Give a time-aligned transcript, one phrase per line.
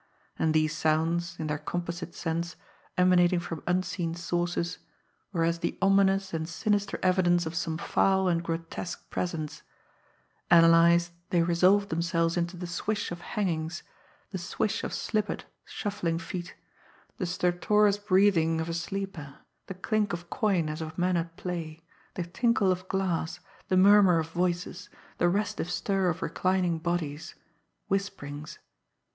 [0.39, 2.55] And these sounds, in their composite sense,
[2.97, 4.79] emanating from unseen sources,
[5.31, 9.61] were as the ominous and sinister evidence of some foul and grotesque presence;
[10.49, 13.83] analysed, they resolved themselves into the swish of hangings,
[14.31, 16.55] the swish of slippered, shuffling feet,
[17.19, 19.35] the stertorous breathing of a sleeper,
[19.67, 21.79] the clink of coin as of men at play,
[22.15, 24.89] the tinkle of glass, the murmur of voices,
[25.19, 27.35] the restive stir of reclining bodies,
[27.87, 28.57] whisperings.